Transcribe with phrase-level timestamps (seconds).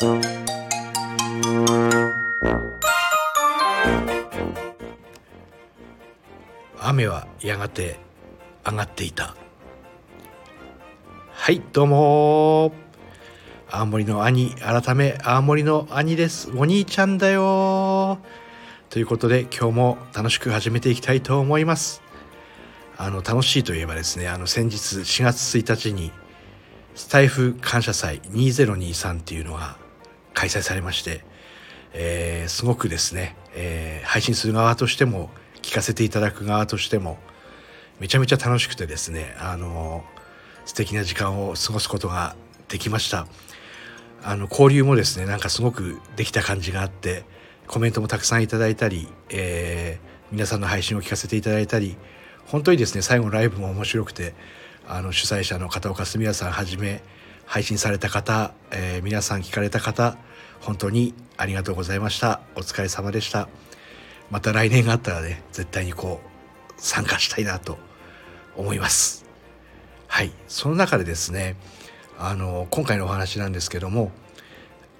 [0.00, 0.22] 雨
[7.08, 7.98] はやがて
[8.64, 9.34] 上がっていた。
[11.32, 12.72] はいどうも。
[13.68, 16.52] 青森の兄改め青森の兄です。
[16.56, 18.20] お兄ちゃんだよ。
[18.90, 22.02] ということで今日も楽しく始めていきたいと思います。
[22.96, 26.12] あの楽しいといえばですねあの先日4月1日に
[26.94, 29.87] スタイフ感謝祭2023っていうのが
[30.38, 31.24] 開催されまして、
[31.92, 35.30] えー、すごくですね、えー、配信する側としても
[35.62, 37.18] 聞かせていただく側としても
[37.98, 40.04] めちゃめちゃ楽しくてですねあの
[40.64, 42.36] 素敵な時間を過ごすことが
[42.68, 43.26] できました。
[44.22, 47.24] あの交流もですねなんかすごくできた感じがあって
[47.66, 51.96] コメントもたくさんいただいたり、えー、皆さんの配信を聞かせていただいたり
[52.46, 54.34] 本当にですね最後のライブも面白くて
[54.86, 57.02] あの主催者の片岡澄也さんはじめ
[57.48, 60.18] 配信された方、えー、皆さん聞かれた方
[60.60, 62.40] 本当にありがとうございました。
[62.56, 63.48] お疲れ様でした。
[64.30, 67.78] また来年があったらね絶対にこう参加したいなと
[68.54, 69.24] 思います。
[70.08, 70.30] はい。
[70.46, 71.56] その中でですね
[72.18, 74.12] あの今回のお話なんですけども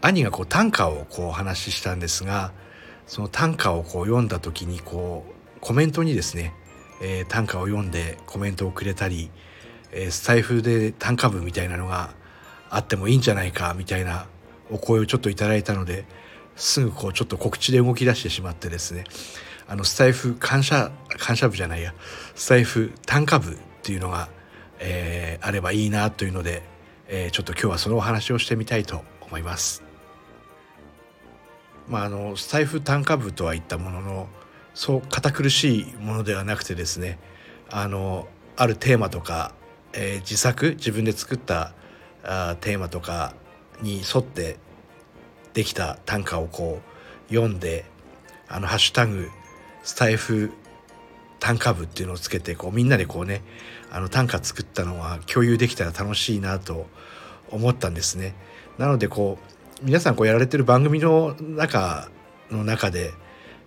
[0.00, 2.52] 兄がこう短歌をこうお話ししたんですが
[3.06, 6.54] その短歌をこう読んだ時にこうコメントにですね、
[7.02, 9.30] えー、短歌を読んでコメントをくれたり、
[9.92, 12.16] えー、スタイフで短歌部みたいなのが
[12.70, 14.26] あってもいいんじゃないかみたいな
[14.70, 16.04] お声をちょっといただいたので
[16.56, 19.04] すぐこうちょっと告知で動き出してしまってですね
[19.66, 21.94] あのスタイフ感謝感謝部じゃないや
[22.34, 24.28] スタイフ短歌部っていうのが、
[24.80, 26.62] えー、あればいいなというので、
[27.06, 29.82] えー、ちょっと今日はそのお話をしてみたいと思います。
[31.86, 34.28] まあ、あのスタイフ短歌部とは言ったものの
[34.74, 37.18] そう堅苦しいものではなくてですね
[37.70, 39.52] あのあるテーマとか、
[39.92, 41.72] えー、自作自分で作った
[42.24, 43.34] あテーマとか
[43.80, 44.58] に沿って
[45.54, 46.80] できた短歌をこ
[47.30, 47.84] う読んで
[48.48, 49.30] あのハッシュタグ
[49.82, 50.52] スタイフ
[51.40, 53.42] 短歌部っていうのをつけてこうみんなでこうね
[53.90, 56.86] あの短歌作ったのは共有できたら楽しいなと
[57.50, 58.34] 思ったんですね。
[58.76, 59.38] なのでこ
[59.82, 62.08] う皆さんこうやられてる番組の中
[62.50, 63.12] の中で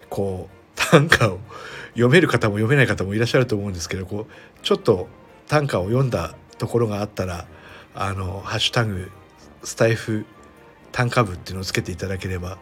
[0.10, 1.40] こう短歌を
[1.90, 5.08] 読める方も読めない方もいらっしゃると思うんですけどこうちょっと
[5.48, 7.48] 短歌を読んだところがあったら
[7.94, 9.12] あのハッシュタグ
[9.64, 10.26] スタイフ
[10.92, 12.58] 短歌部っていうのをつけていただければ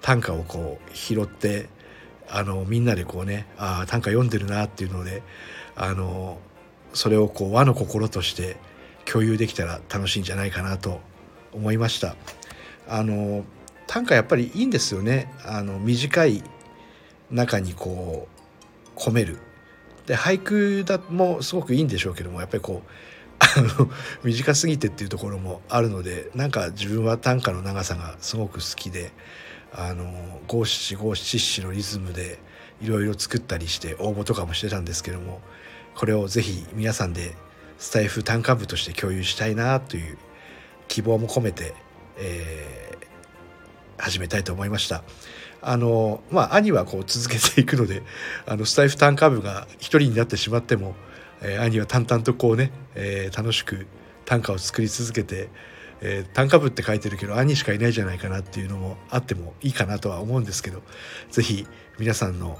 [0.00, 1.68] 短歌をこう拾って
[2.28, 5.22] あのみんなでこうねあ短歌読んでるなっていうので
[5.76, 6.38] あの
[6.92, 8.56] それをこう和の心として
[9.04, 11.00] 共有できたら楽しいんじゃないかなと
[11.52, 12.16] 思いました。
[12.88, 13.44] あの
[13.86, 16.42] 短歌やっぱりいいんですよねあの短い
[17.30, 18.28] 中にこ
[18.96, 19.38] う込める
[20.06, 22.90] で俳句だもすごくいいんでしょうけどもやっぱりこう
[23.40, 23.46] あ
[23.80, 23.90] の
[24.24, 29.12] 短すぎてっていうところもあるのでなんか自分は短歌の長さがすごく好きで
[29.72, 32.38] あの五七五七七のリズムで
[32.80, 35.40] いろいろ作ったりして応募とかもしてたんですけども
[35.94, 37.36] これをぜひ皆さんで
[37.78, 40.18] スタイフ短歌部として共有したいなという
[40.88, 41.74] 希望も込めて、
[42.16, 45.02] えー、始めたいと思いました。
[45.60, 48.02] あのまあ兄はこう続けていくので
[48.46, 50.94] あのスタイフ短歌部が一人になってしまっても
[51.42, 53.86] えー、兄は淡々とこうね、えー、楽しく
[54.24, 55.48] 短歌を作り続けて、
[56.00, 60.82] えー、短歌部って書いてるけど兄しかいないじゃないかなっていうのもあってもいいかなとは思うんですけど
[61.30, 61.66] 是非
[61.98, 62.58] 皆さんの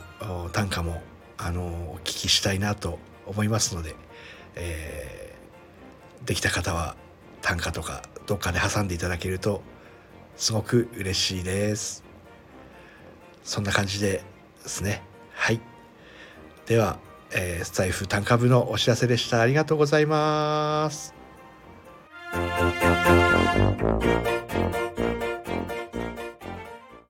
[0.52, 1.02] 短歌も
[1.36, 3.94] あのお聞きしたいなと思いますので、
[4.56, 6.96] えー、できた方は
[7.42, 9.62] 短歌とかどっかで挟んでいただけると
[10.36, 12.04] すごく嬉しいです。
[13.42, 14.22] そんな感じで
[14.62, 15.02] ですね。
[15.32, 15.60] はい。
[16.66, 16.98] では
[17.32, 19.40] えー、スタイフ単価部のお知らせでした。
[19.40, 21.14] ありがとうございます。